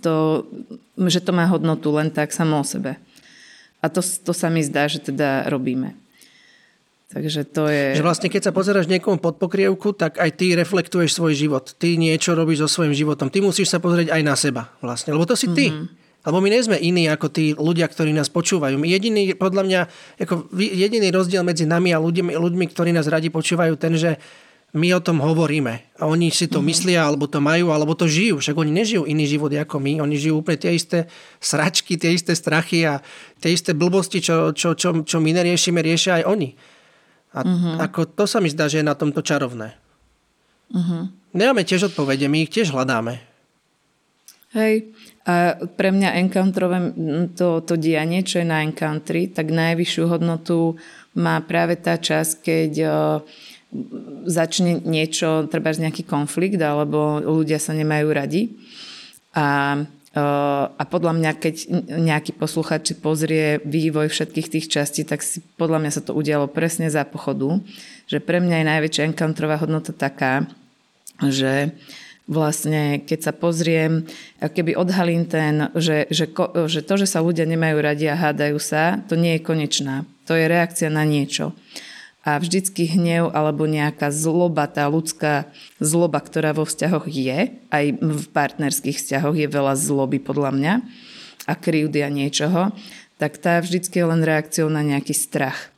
[0.00, 0.14] to,
[1.06, 2.96] že to má hodnotu len tak samo o sebe.
[3.80, 5.94] A to, to sa mi zdá, že teda robíme.
[7.10, 7.98] Takže to je...
[7.98, 11.74] Že vlastne keď sa pozeráš niekomu pod pokrievku, tak aj ty reflektuješ svoj život.
[11.74, 13.26] Ty niečo robíš so svojím životom.
[13.26, 15.74] Ty musíš sa pozrieť aj na seba vlastne, lebo to si ty.
[15.74, 15.86] Mm-hmm.
[16.20, 18.76] Lebo my nie sme iní ako tí ľudia, ktorí nás počúvajú.
[18.76, 19.80] My jediný, podľa mňa,
[20.20, 24.20] ako jediný rozdiel medzi nami a ľuďmi, ľuďmi, ktorí nás radi počúvajú, ten, že
[24.70, 25.98] my o tom hovoríme.
[25.98, 26.68] A oni si to mm-hmm.
[26.70, 28.38] myslia, alebo to majú, alebo to žijú.
[28.38, 30.04] Však oni nežijú iný život ako my.
[30.04, 31.10] Oni žijú úplne tie isté
[31.42, 33.02] sračky, tie isté strachy a
[33.42, 36.50] tie isté blbosti, čo, čo, čo, čo my neriešime, riešia aj oni.
[37.34, 37.74] A mm-hmm.
[37.82, 39.74] ako to sa mi zdá, že je na tomto čarovné.
[40.70, 41.02] Mm-hmm.
[41.34, 43.22] Nemáme tiež odpovede, my ich tiež hľadáme.
[44.50, 44.90] Hej,
[45.28, 46.78] a pre mňa encounterové
[47.36, 50.80] to, to dianie, čo je na encountry, tak najvyššiu hodnotu
[51.12, 52.72] má práve tá časť, keď
[54.24, 58.56] začne niečo, treba nejaký konflikt, alebo ľudia sa nemajú radi.
[59.36, 59.78] A,
[60.74, 61.54] a podľa mňa, keď
[62.00, 66.88] nejaký posluchač pozrie vývoj všetkých tých častí, tak si podľa mňa sa to udialo presne
[66.88, 67.60] za pochodu.
[68.08, 70.50] Že pre mňa je najväčšia encounterová hodnota taká,
[71.22, 74.06] že uh, vlastne, keď sa pozriem,
[74.38, 76.30] keby odhalím ten, že, že,
[76.68, 80.04] že to, že sa ľudia nemajú radi a hádajú sa, to nie je konečná.
[80.30, 81.56] To je reakcia na niečo.
[82.20, 85.48] A vždycky hnev alebo nejaká zloba, tá ľudská
[85.80, 90.74] zloba, ktorá vo vzťahoch je, aj v partnerských vzťahoch je veľa zloby podľa mňa
[91.48, 92.76] a krivdy a niečoho,
[93.16, 95.72] tak tá vždycky je len reakciou na nejaký strach.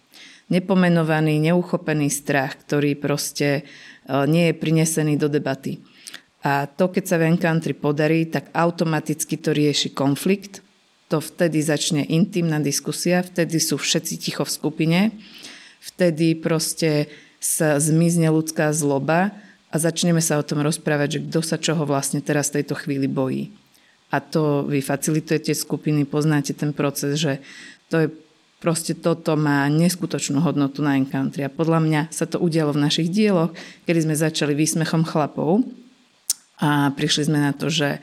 [0.50, 3.62] Nepomenovaný, neuchopený strach, ktorý proste e,
[4.26, 5.80] nie je prinesený do debaty.
[6.42, 10.58] A to, keď sa v Encountry podarí, tak automaticky to rieši konflikt.
[11.06, 14.98] To vtedy začne intimná diskusia, vtedy sú všetci ticho v skupine,
[15.78, 17.06] vtedy proste
[17.38, 19.30] sa zmizne ľudská zloba
[19.70, 23.06] a začneme sa o tom rozprávať, že kto sa čoho vlastne teraz v tejto chvíli
[23.06, 23.54] bojí.
[24.12, 27.40] A to vy facilitujete skupiny, poznáte ten proces, že
[27.88, 28.08] to je
[28.62, 31.42] proste toto má neskutočnú hodnotu na Encountry.
[31.42, 33.50] A podľa mňa sa to udialo v našich dieloch,
[33.90, 35.66] kedy sme začali výsmechom chlapov,
[36.60, 38.02] a prišli sme na to, že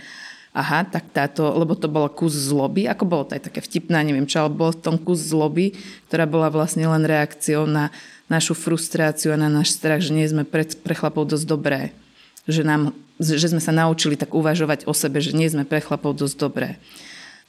[0.54, 4.26] aha, tak táto, lebo to bolo kus zloby, ako bolo to aj také vtipné, neviem
[4.26, 5.78] čo, ale bol v tom kus zloby,
[6.10, 7.94] ktorá bola vlastne len reakciou na
[8.30, 11.94] našu frustráciu a na náš strach, že nie sme pre, pre chlapov dosť dobré.
[12.50, 12.82] Že, nám,
[13.22, 16.82] že sme sa naučili tak uvažovať o sebe, že nie sme pre chlapov dosť dobré.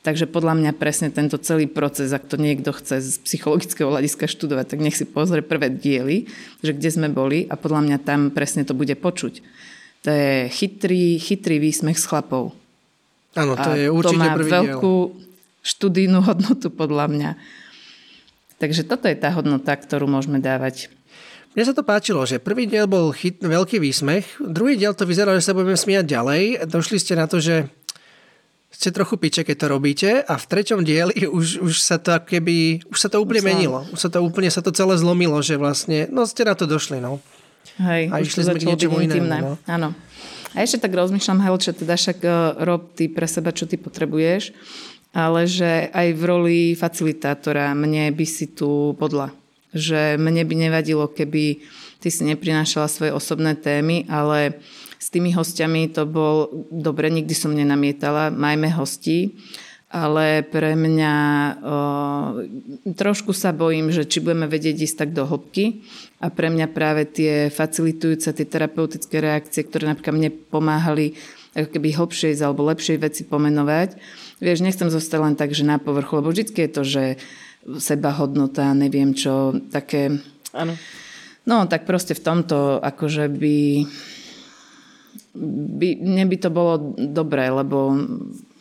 [0.00, 4.72] Takže podľa mňa presne tento celý proces, ak to niekto chce z psychologického hľadiska študovať,
[4.72, 6.32] tak nech si pozrie prvé diely,
[6.64, 9.44] že kde sme boli a podľa mňa tam presne to bude počuť
[10.00, 12.56] to je chytrý, chytrý výsmech s chlapov.
[13.36, 15.16] Áno, to je určite to má prvý veľkú diel.
[15.62, 17.30] študijnú hodnotu podľa mňa.
[18.60, 20.92] Takže toto je tá hodnota, ktorú môžeme dávať.
[21.56, 25.34] Mne sa to páčilo, že prvý diel bol chyt, veľký výsmech, druhý diel to vyzeralo,
[25.40, 26.42] že sa budeme smiať ďalej.
[26.68, 27.66] Došli ste na to, že
[28.70, 32.86] ste trochu piče, keď to robíte a v treťom dieli už, už sa to keby,
[32.86, 33.82] už sa to úplne menilo.
[33.90, 37.02] Už sa to úplne sa to celé zlomilo, že vlastne, no ste na to došli,
[37.02, 37.18] no.
[37.78, 39.38] Hej, a už to začalo byť intimné.
[39.44, 39.54] No.
[39.70, 39.94] Áno.
[40.50, 44.50] A ešte tak rozmýšľam, Helče, teda však uh, rob ty pre seba, čo ty potrebuješ,
[45.14, 49.30] ale že aj v roli facilitátora mne by si tu podľa.
[49.70, 51.62] Že mne by nevadilo, keby
[52.02, 54.58] ty si neprinášala svoje osobné témy, ale
[54.98, 59.38] s tými hostiami to bol dobre, nikdy som nenamietala, majme hostí,
[59.90, 61.76] ale pre mňa o,
[62.94, 65.82] trošku sa bojím, že či budeme vedieť ísť tak do hĺbky
[66.22, 71.18] a pre mňa práve tie facilitujúce, tie terapeutické reakcie, ktoré napríklad mne pomáhali
[71.58, 73.98] ako keby hlbšie alebo lepšie veci pomenovať.
[74.38, 77.04] Vieš, nechcem zostať len tak, že na povrchu, lebo vždy je to, že
[77.82, 80.22] seba hodnota, neviem čo, také...
[80.54, 80.78] Áno.
[81.50, 83.58] No, tak proste v tomto akože by,
[85.82, 87.98] by, mne by to bolo dobré, lebo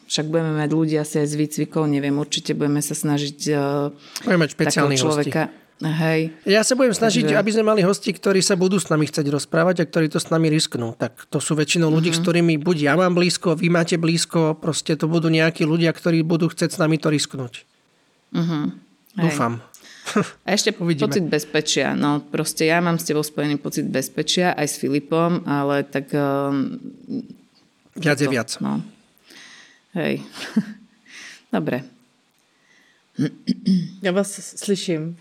[0.09, 3.93] však budeme mať ľudia asi aj z výcvikov, neviem, určite budeme sa snažiť uh,
[4.25, 5.41] budeme mať špeciálnych človeka.
[5.53, 5.67] Hostí.
[5.79, 6.35] Hej.
[6.43, 7.39] Ja sa budem snažiť, Takže...
[7.39, 10.27] aby sme mali hosti, ktorí sa budú s nami chcieť rozprávať a ktorí to s
[10.27, 10.91] nami risknú.
[10.99, 12.19] Tak to sú väčšinou ľudí, uh-huh.
[12.19, 16.19] s ktorými buď ja mám blízko, vy máte blízko, proste to budú nejakí ľudia, ktorí
[16.27, 17.63] budú chcieť s nami to risknúť.
[18.35, 18.75] Uh-huh.
[19.15, 19.63] Dúfam.
[20.45, 21.07] A ešte Uvidíme.
[21.07, 21.95] pocit bezpečia.
[21.95, 26.11] No proste ja mám s tebou spojený pocit bezpečia aj s Filipom, ale tak...
[26.11, 26.81] Um,
[27.95, 28.51] viac je viac.
[28.59, 28.83] No.
[29.93, 30.23] Hej.
[31.53, 31.81] Dobre.
[34.01, 35.17] Já vás slyším.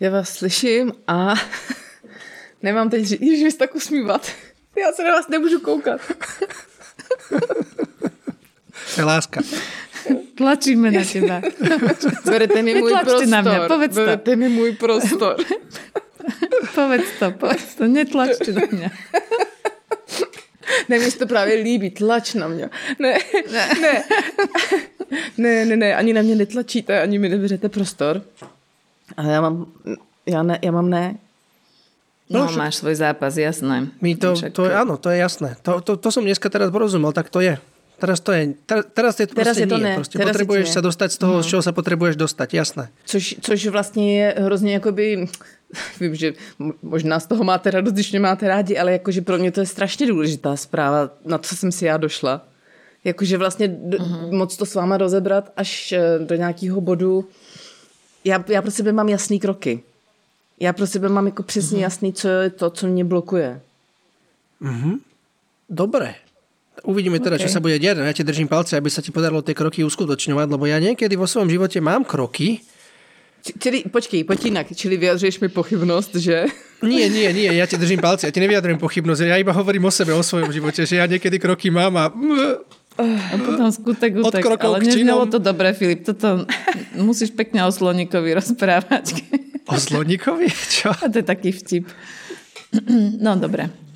[0.00, 1.34] Já vás slyším a
[2.62, 4.32] nemám teď, když vy tak usmívat.
[4.76, 6.00] Já se na vás nemůžu koukat.
[8.94, 9.40] To je láska.
[10.34, 11.42] Tlačíme na teba.
[12.24, 13.26] Berete mi môj prostor.
[13.26, 14.06] na mňa, povedz to.
[14.06, 15.34] Berete mi môj prostor.
[16.78, 17.84] povedz to, povedz to.
[17.90, 18.88] Netlačte na mňa.
[20.88, 22.70] Ne, mi to právě líbí, tlač na mě.
[22.98, 23.18] Ne,
[23.52, 24.02] ne, ne.
[25.38, 28.22] Ne, ne, ne, ani na mě netlačíte, ani mi neberete prostor.
[29.16, 29.66] Ale já mám,
[30.26, 31.16] já, ne, já mám ne.
[32.30, 33.88] No, no máš svoj zápas, jasné.
[34.00, 35.56] My to, to je, áno, to je jasné.
[35.64, 37.56] To, to, to som dneska teraz porozumel, tak to je.
[37.98, 39.84] Teraz to je, teraz, teraz je to teraz je to nie.
[39.84, 39.94] Ne.
[39.94, 41.42] Prostě teraz potrebuješ sa dostať z toho, no.
[41.42, 42.84] z čoho sa potrebuješ dostať, jasné.
[43.04, 45.26] Což, což vlastně je hrozně jakoby
[46.00, 46.32] vím, že
[46.82, 49.66] možná z toho máte radost, když mě máte rádi, ale jakože pro mě to je
[49.66, 52.46] strašně důležitá zpráva, na co jsem si já došla.
[53.04, 54.32] Jakože vlastně uh-huh.
[54.32, 57.28] moc to s váma rozebrat až eh, do nějakého bodu.
[58.24, 59.82] Já, já pro sebe mám jasný kroky.
[60.60, 61.82] Já pro sebe mám jako přesně uh-huh.
[61.82, 63.60] jasný, co je to, co mě blokuje.
[64.62, 64.98] Uh-huh.
[65.70, 66.14] Dobre.
[66.84, 67.46] Uvidíme teda, okay.
[67.46, 67.98] čo sa bude diať.
[67.98, 71.26] Ja ti držím palce, aby sa ti podarilo tie kroky uskutočňovať, lebo ja niekedy vo
[71.26, 72.62] svojom živote mám kroky,
[73.56, 74.66] Čili, počkej, poď inak.
[74.76, 76.50] Čili vyjadřuješ mi pochybnosť, že...
[76.84, 79.92] Nie, nie, nie, ja ti držím palce, ja ti nevyjadrujem pochybnosť, ja iba hovorím o
[79.94, 82.12] sebe, o svojom živote, že ja niekedy kroky mám a...
[82.98, 86.46] A potom skutek utek, ale neznelo to dobre, Filip, toto
[86.98, 89.22] musíš pekne o Sloníkovi rozprávať.
[89.70, 90.50] O Sloníkovi?
[90.50, 90.90] Čo?
[90.90, 91.86] A to je taký vtip.
[93.22, 93.87] No, dobre.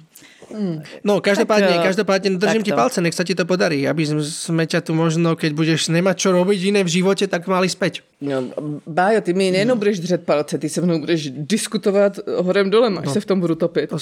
[1.04, 2.68] No, každopádne, tak, eh, každopádne držím takto.
[2.68, 6.16] ti palce, nech sa ti to podarí, aby sme ťa tu možno, keď budeš nemať
[6.16, 8.04] čo robiť iné v živote, tak mali späť.
[8.20, 8.52] No,
[8.86, 13.06] Bájo, ty mi nejenom budeš držet palce, ty se mnou budeš diskutovat horem dolem, až
[13.06, 13.90] no, se v tom budu topit.
[13.90, 13.98] To,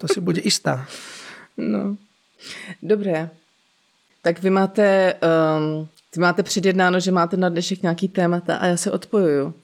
[0.00, 0.86] to si bude istá.
[1.54, 1.94] No.
[2.82, 3.30] Dobré.
[4.22, 8.76] Tak vy máte, um, vy máte předjednáno, že máte na dnešek nějaký témata a já
[8.76, 9.54] se odpojuju.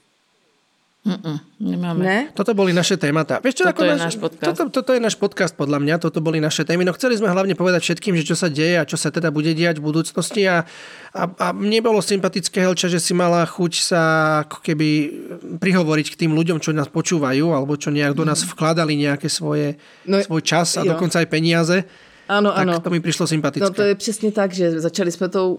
[1.10, 2.02] Mm-mm, nemáme.
[2.06, 2.18] Ne?
[2.30, 3.42] Toto boli naše témata.
[3.42, 4.46] Vieš, čo, toto ako je náš, náš podcast.
[4.46, 6.86] Toto, toto je náš podcast podľa mňa, toto boli naše témy.
[6.86, 9.50] No chceli sme hlavne povedať všetkým, že čo sa deje a čo sa teda bude
[9.50, 10.62] diať v budúcnosti a,
[11.10, 14.02] a, a mne bolo sympatické, Helča, že si mala chuť sa
[14.46, 14.88] ako keby
[15.58, 18.48] prihovoriť k tým ľuďom, čo nás počúvajú alebo čo nejak do nás mhm.
[18.54, 19.74] vkladali nejaké svoje,
[20.06, 20.94] no, svoj čas a jo.
[20.94, 21.78] dokonca aj peniaze.
[22.30, 22.80] Ano, tak ano.
[22.80, 23.64] to mi přišlo sympatické.
[23.64, 25.58] No to je přesně tak, že začali jsme to,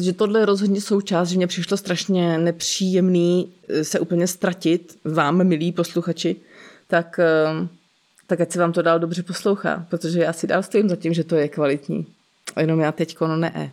[0.00, 5.44] že tohle je rozhodně součást, že mě přišlo strašně nepříjemný eh, se úplně ztratit, vám,
[5.44, 6.36] milí posluchači,
[6.88, 7.68] tak, eh,
[8.26, 11.14] tak ať se vám to dál dobře poslouchá, protože já si dál stojím za tím,
[11.14, 12.06] že to je kvalitní.
[12.56, 13.72] A jenom já teďko no ne.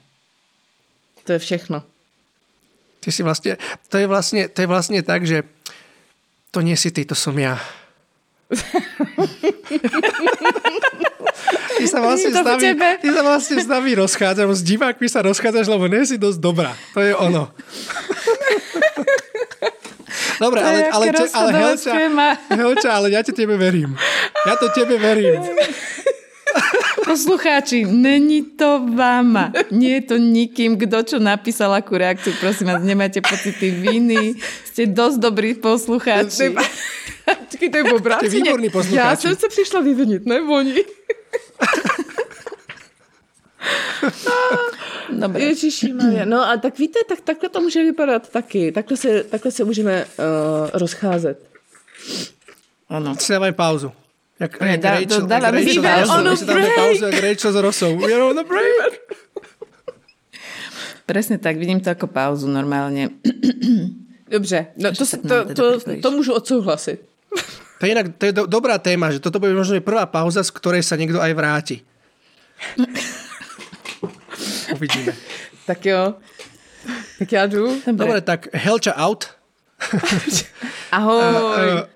[1.24, 1.84] To je všechno.
[3.00, 3.58] Ty si vlastně,
[3.90, 5.44] to je vlastně, to je vlastně tak, že
[6.52, 7.58] to nie si ty, to som ja.
[11.78, 12.68] Ty sa vlastne, s nami,
[13.02, 16.72] ty sa vlastne s nami rozchádzaš, s divákmi sa rozchádzaš, lebo nie si dosť dobrá.
[16.94, 17.50] To je ono.
[20.42, 21.94] Dobre, ale, ale, ale, ale Helča,
[22.52, 23.96] Helča, ale ja ti tebe verím.
[24.44, 25.40] Ja to tebe verím.
[27.04, 29.52] Poslucháči, není to váma.
[29.72, 32.34] Nie je to nikým, kto čo napísal akú reakciu.
[32.40, 34.40] Prosím vás, nemáte pocity viny.
[34.66, 36.56] Ste dosť dobrí poslucháči.
[37.24, 39.28] Počkej, to je v Ste výborní poslucháči.
[39.28, 40.38] Ja som sa prišla vyviniť, ne?
[40.42, 40.82] Oni.
[45.14, 45.40] Dobre.
[45.54, 46.26] Ježiši Maria.
[46.26, 48.72] No a tak víte, tak takhle to může vypadat taky.
[48.72, 51.40] Takhle se, takhle se můžeme uh, rozcházet.
[52.90, 53.16] Ano.
[53.30, 53.92] Dávaj pauzu.
[54.40, 56.76] Jak, jak dá- Rachel, to dáva jak Rachel, my si dáme break.
[56.76, 57.92] pauzu, jak Rachel s Rossou.
[57.98, 58.94] We're on a break.
[61.06, 63.12] Presne tak, vidím to ako pauzu normálne.
[64.34, 67.00] Dobře, no to, tak to, to, to můžu odsouhlasit.
[67.80, 70.56] To je inak to je do, dobrá téma, že toto bude možno prvá pauza, z
[70.56, 71.84] ktorej sa niekto aj vráti.
[74.74, 75.12] Uvidíme.
[75.68, 76.16] Tak jo,
[77.20, 77.82] tak já jdu.
[77.92, 79.28] Dobre, tak Helča out.
[80.92, 81.22] Ahoj.
[81.84, 81.93] Uh,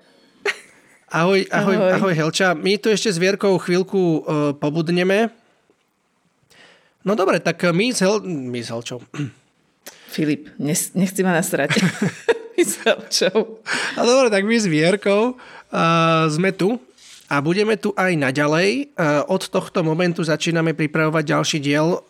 [1.10, 1.92] ahoj, ahoj, Ahoj.
[2.00, 2.52] ahoj Helča.
[2.52, 4.22] My tu ešte s Vierkou chvíľku uh,
[4.56, 5.32] pobudneme.
[7.04, 9.00] No dobre, tak my s, Hel- my s Helčou.
[10.14, 11.78] Filip, nechci ma nasrať.
[12.58, 13.62] Myselčou.
[13.94, 16.76] A dobre, tak my s Vierkou uh, sme tu
[17.28, 18.92] a budeme tu aj naďalej.
[18.98, 22.02] Uh, od tohto momentu začíname pripravovať ďalší diel,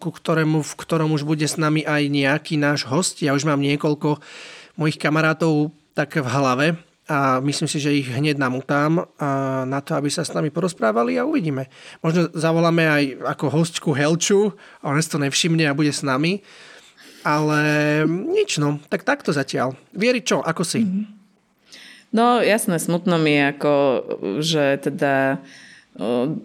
[0.00, 3.20] ku ktorému, v ktorom už bude s nami aj nejaký náš host.
[3.22, 4.18] Ja už mám niekoľko
[4.80, 6.66] mojich kamarátov tak v hlave
[7.10, 9.10] a myslím si, že ich hneď namutám
[9.66, 11.66] na to, aby sa s nami porozprávali a uvidíme.
[11.98, 13.02] Možno zavoláme aj
[13.36, 16.46] ako hostku Helču a on si to nevšimne a bude s nami.
[17.22, 17.60] Ale
[18.06, 19.78] nič no, tak takto zatiaľ.
[19.94, 20.82] Vieri čo, ako si?
[22.14, 23.74] No jasné, smutno mi ako,
[24.42, 25.42] že teda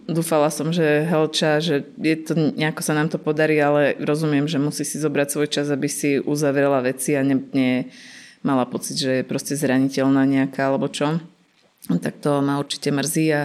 [0.10, 4.60] dúfala som, že Helča, že je to, nejako sa nám to podarí, ale rozumiem, že
[4.60, 7.88] musí si zobrať svoj čas, aby si uzavrela veci a ne, ne
[8.48, 11.20] mala pocit, že je proste zraniteľná nejaká alebo čo.
[11.88, 13.42] Tak to ma určite mrzí a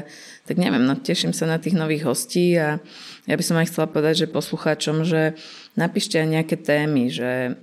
[0.46, 2.82] tak neviem, no teším sa na tých nových hostí a
[3.26, 5.38] ja by som aj chcela povedať, že poslucháčom, že
[5.78, 7.54] napíšte aj nejaké témy, že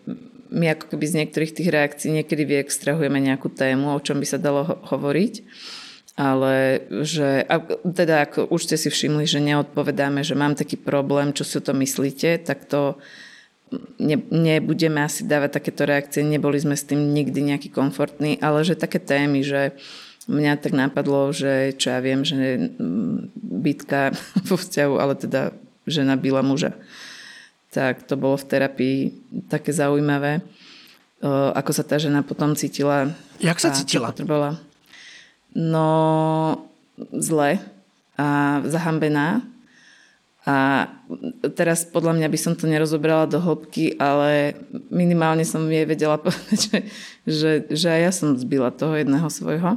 [0.50, 4.40] my ako keby z niektorých tých reakcií niekedy vyextrahujeme nejakú tému, o čom by sa
[4.40, 5.34] dalo ho- hovoriť,
[6.20, 11.36] ale že, a teda ako už ste si všimli, že neodpovedáme, že mám taký problém,
[11.36, 12.98] čo si o to myslíte, tak to
[14.00, 18.80] ne, nebudeme asi dávať takéto reakcie, neboli sme s tým nikdy nejaký komfortní, ale že
[18.80, 19.74] také témy, že
[20.30, 23.34] mňa tak napadlo, že čo ja viem, že mm,
[23.66, 24.14] bitka
[24.50, 25.54] vo vzťahu, ale teda
[25.90, 26.78] žena byla muža.
[27.70, 28.98] Tak to bolo v terapii
[29.46, 30.42] také zaujímavé,
[31.54, 33.12] ako sa tá žena potom cítila.
[33.44, 34.10] Jak sa cítila?
[34.10, 34.58] Potrebovala.
[35.54, 36.66] No,
[37.12, 37.60] zle
[38.18, 39.44] a zahambená.
[40.48, 40.88] A
[41.52, 44.56] teraz podľa mňa by som to nerozobrala do hĺbky, ale
[44.88, 46.78] minimálne som jej vedela povedať, že,
[47.28, 49.76] že, že aj ja som zbila toho jedného svojho.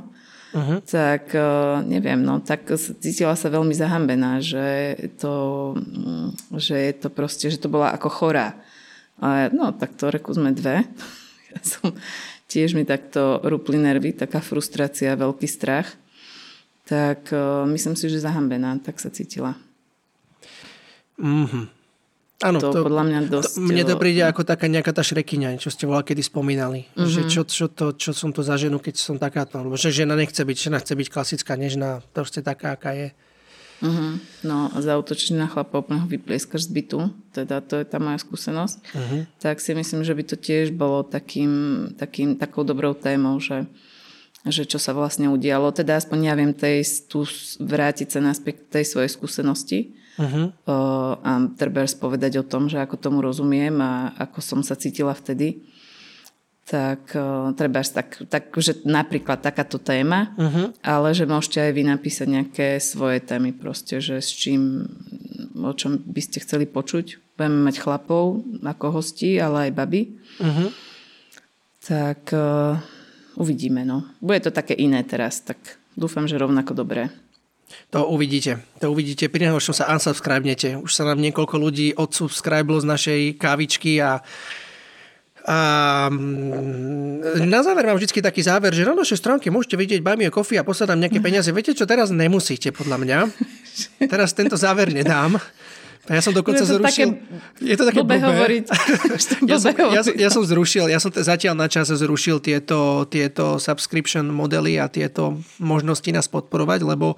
[0.53, 0.79] Uh-huh.
[0.85, 7.09] Tak eh, neviem, no tak cítila sa veľmi zahambená, že to, mm, že je to
[7.09, 8.61] proste, že to bola ako chorá.
[9.16, 10.87] Ale no, tak to reku sme dve.
[11.53, 11.92] Ja som,
[12.48, 15.85] tiež mi takto rúpli nervy, taká frustrácia, veľký strach.
[16.88, 19.53] Tak eh, myslím si, že zahambená, tak sa cítila.
[22.42, 25.70] Áno, To podľa mňa dosť, To, mne to príde ako taká nejaká tá šrekyňa, čo
[25.70, 26.90] ste volá kedy spomínali.
[26.90, 26.98] Mhm.
[26.98, 27.12] Mm-hmm.
[27.14, 29.62] Že čo, čo, to, čo som to za ženu, keď som takáto.
[29.62, 33.09] Lebo že žena nechce byť, žena chce byť klasická, nežná, proste taká, aká je.
[33.83, 34.14] Uh-huh.
[34.46, 38.22] No a zautočiť na chlapa, úplne ho vyplieskaš z bytu, teda to je tá moja
[38.22, 39.27] skúsenosť, uh-huh.
[39.42, 41.51] tak si myslím, že by to tiež bolo takým,
[41.98, 43.66] takým, takou dobrou témou, že,
[44.46, 45.70] že čo sa vlastne udialo.
[45.70, 47.22] Teda aspoň ja viem tej, tu
[47.62, 50.50] vrátiť sa naspäť k tej svojej skúsenosti uh-huh.
[50.66, 50.76] o,
[51.22, 55.62] a trebárs povedať o tom, že ako tomu rozumiem a ako som sa cítila vtedy
[56.62, 57.11] tak
[57.59, 60.70] treba tak, tak, že napríklad takáto téma, uh-huh.
[60.81, 64.87] ale že môžete aj vy napísať nejaké svoje témy proste, že s čím,
[65.59, 67.35] o čom by ste chceli počuť.
[67.35, 70.02] Budeme mať chlapov ako hostí, ale aj baby.
[70.38, 70.70] Uh-huh.
[71.83, 72.78] Tak uh,
[73.37, 74.05] uvidíme, no.
[74.21, 75.59] Bude to také iné teraz, tak
[75.97, 77.12] dúfam, že rovnako dobré.
[77.92, 78.61] To uvidíte.
[78.85, 79.33] To uvidíte.
[79.33, 80.77] Pri najhoršom sa unsubscribnete.
[80.77, 84.21] Už sa nám niekoľko ľudí odsubscribelo z našej kávičky a
[85.42, 85.59] a
[86.07, 90.31] mm, na záver mám vždy taký záver, že na našej stránke môžete vidieť Buy Me
[90.31, 91.51] Coffee a poslať nám nejaké peniaze.
[91.51, 93.18] Viete čo, teraz nemusíte, podľa mňa.
[94.07, 95.43] Teraz tento záver nedám.
[96.11, 97.14] Ja som dokonca Je to zrušil...
[97.14, 98.26] také je to také blbé blbé.
[98.34, 98.64] hovoriť.
[99.50, 103.62] Ja, som, ja, ja som zrušil, ja som t- zatiaľ na čas zrušil tieto, tieto
[103.62, 107.14] subscription modely a tieto možnosti nás podporovať, lebo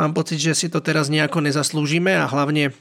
[0.00, 2.72] mám pocit, že si to teraz nejako nezaslúžime a hlavne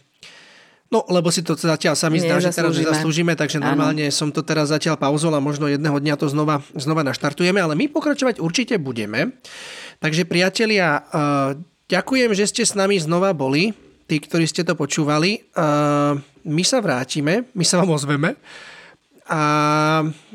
[0.91, 4.43] No, lebo si to zatiaľ sa mi zdá, že teraz nezaslúžime, takže normálne som to
[4.43, 8.75] teraz zatiaľ pauzol a možno jedného dňa to znova, znova naštartujeme, ale my pokračovať určite
[8.75, 9.39] budeme.
[10.03, 11.55] Takže priatelia, uh,
[11.87, 13.71] ďakujem, že ste s nami znova boli,
[14.11, 15.47] tí, ktorí ste to počúvali.
[15.55, 18.35] Uh, my sa vrátime, my sa vám ozveme.
[19.31, 19.41] A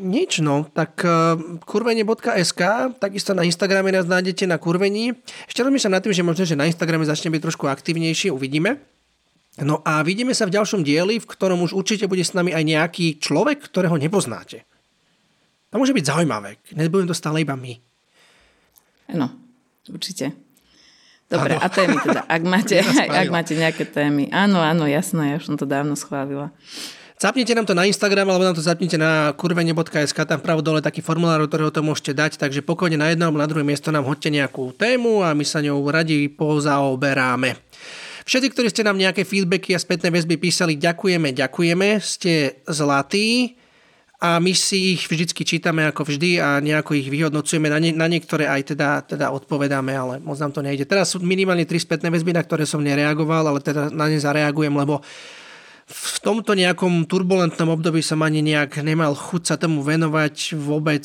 [0.01, 1.37] nič, no, tak uh,
[1.69, 2.63] kurvenie.sk,
[2.97, 5.13] takisto na Instagrame nás nájdete na kurvení.
[5.45, 8.81] Ešte rozmýšľam nad tým, že možno, že na Instagrame začne byť trošku aktivnejší, uvidíme.
[9.61, 12.65] No a vidíme sa v ďalšom dieli, v ktorom už určite bude s nami aj
[12.65, 14.65] nejaký človek, ktorého nepoznáte.
[15.69, 16.57] To môže byť zaujímavé.
[16.73, 17.77] Nebudem to stále iba my.
[19.13, 19.29] Áno,
[19.93, 20.46] určite.
[21.27, 21.63] Dobre, ano.
[21.63, 22.79] a témy teda, ak máte,
[23.23, 24.31] ak máte nejaké témy.
[24.31, 26.55] Áno, áno, jasné, ja už som to dávno schválila.
[27.17, 31.01] Zapnite nám to na Instagram alebo nám to zapnite na kurvene.sk, tam pravo dole taký
[31.01, 34.29] formulár, ktorého to môžete dať, takže pokojne na jedno alebo na druhé miesto nám hodte
[34.29, 37.57] nejakú tému a my sa ňou radi pozaoberáme.
[38.29, 43.57] Všetci, ktorí ste nám nejaké feedbacky a spätné väzby písali, ďakujeme, ďakujeme, ste zlatí
[44.17, 47.69] a my si ich vždycky čítame ako vždy a nejako ich vyhodnocujeme.
[47.69, 50.89] Na, nie, na niektoré aj teda, teda odpovedáme, ale moc nám to nejde.
[50.89, 54.73] Teraz sú minimálne tri spätné väzby, na ktoré som nereagoval, ale teda na ne zareagujem,
[54.73, 55.05] lebo
[55.87, 61.05] v tomto nejakom turbulentnom období som ani nejak nemal chuť sa tomu venovať vôbec,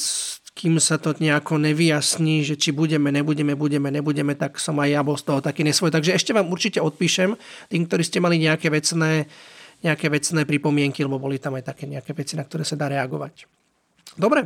[0.57, 5.01] kým sa to nejako nevyjasní, že či budeme, nebudeme, budeme, nebudeme, tak som aj ja
[5.03, 5.93] bol z toho taký nesvoj.
[5.93, 7.37] Takže ešte vám určite odpíšem,
[7.69, 9.29] tým, ktorí ste mali nejaké vecné,
[9.81, 13.49] nejaké vecné pripomienky, lebo boli tam aj také nejaké veci, na ktoré sa dá reagovať.
[14.15, 14.45] Dobre.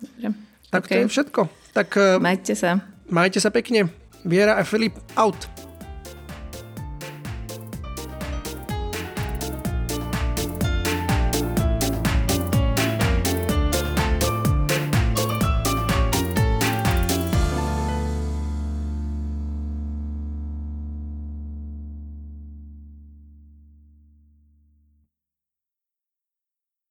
[0.00, 0.32] Dobre.
[0.72, 0.90] Tak okay.
[0.90, 1.40] to je všetko.
[1.76, 2.82] Tak, majte sa.
[3.06, 3.92] Majte sa pekne.
[4.24, 5.36] Viera a Filip out.